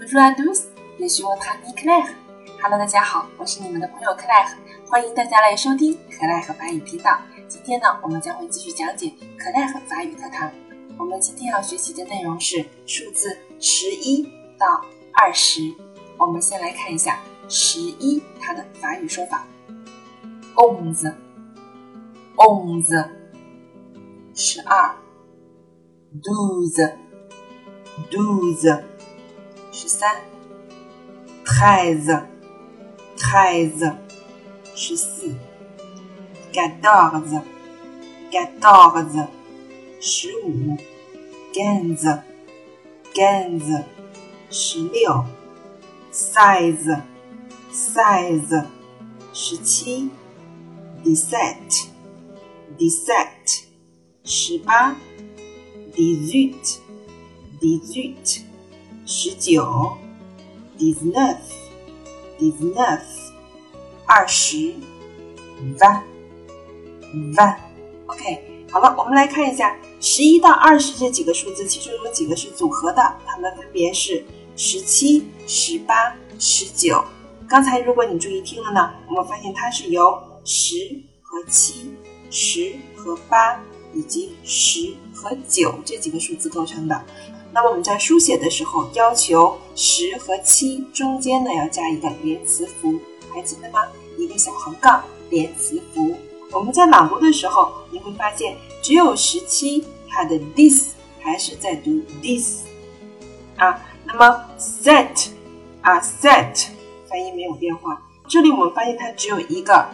[0.00, 0.68] Bonjour à tous,
[1.00, 2.14] je suis votre ami Claire.
[2.62, 4.52] Hello，大家好，我是你们的朋友 Claire，
[4.88, 7.18] 欢迎大家来收听可奈和法语频道。
[7.48, 10.48] 今天呢，我们将会继续讲解可奈和法语课堂。
[10.96, 14.22] 我们今天要学习的内容是数字十一
[14.56, 14.80] 到
[15.12, 15.74] 二十。
[16.16, 17.18] 我们先来看一下
[17.48, 19.44] 十一它的法语说法
[20.54, 21.16] ：onze，onze，
[24.32, 24.94] 十二
[26.22, 26.94] ；douze，douze，
[29.71, 30.07] 十三；
[31.45, 33.95] treize，treize，
[34.75, 35.35] 十四；
[36.51, 39.27] quatorze，quatorze，
[39.99, 40.77] 十五；
[41.53, 43.83] quinze，quinze，
[44.49, 45.23] 十六。
[46.13, 47.01] size
[47.71, 48.65] size
[49.33, 50.09] 十七，
[51.03, 51.87] dix-sept
[52.77, 53.63] dix-sept
[54.23, 54.95] 十八，
[55.95, 56.77] dix-huit
[57.59, 58.41] dix-huit
[59.10, 59.96] 十九
[60.78, 61.38] ，dix-neuf
[62.38, 63.00] dix-neuf
[64.04, 64.74] 二十
[65.78, 66.02] van
[67.34, 67.56] van
[68.04, 74.22] ok 好了，我们来看一下十一到二十这几个数字，其中有几个是组合的，它们分别是。
[74.56, 77.02] 十七、十八、十九。
[77.48, 81.94] 刚才如果你注意听了呢，我们发现它是由十和七、
[82.28, 83.58] 十和八
[83.94, 87.02] 以及十和九这几个数字构成的。
[87.52, 92.98] 那么我们在书写的时候，要求十和七中间呢要加一个连词符，
[93.32, 93.80] 还记得吗？
[94.16, 96.14] 一个小横杠连词符。
[96.52, 102.64] 我们在朗读的时候，你会发现只有十七，它的 this 还是在读 this
[103.56, 103.82] 啊。
[104.04, 105.28] 那么 set
[105.82, 106.68] 啊 set
[107.08, 109.86] 发音没有变化，这里我们发现它只有一个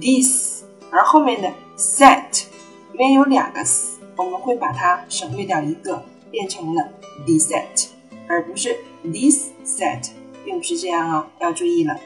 [0.00, 2.44] this，而后面的 set
[2.92, 6.92] 里面有两个 s，我们会把它省略掉一个，变成了
[7.26, 7.88] this set，
[8.28, 10.10] 而不是 this set，
[10.44, 11.98] 并不是这样啊，要注意了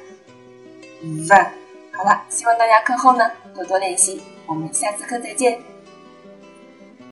[1.02, 1.52] vingt。
[1.94, 4.22] 好了，希望大家课后呢多多练习。
[4.46, 5.71] 我们下次课再见。